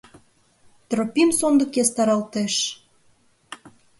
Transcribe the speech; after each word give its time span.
Тропим 0.89 1.29
сондык 1.39 1.71
ястаралтеш. 1.83 2.55